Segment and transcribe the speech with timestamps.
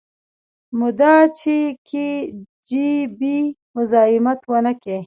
[0.79, 1.55] مدا چې
[1.87, 2.07] کي
[2.67, 3.37] جي بي
[3.75, 4.97] مزايمت ونکي.